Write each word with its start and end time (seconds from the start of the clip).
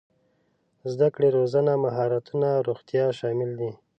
زده 0.91 1.07
کړه 1.15 1.27
روزنه 1.37 1.73
مهارتونه 1.85 2.49
روغتيا 2.67 3.05
شامل 3.19 3.51
دي. 3.59 3.71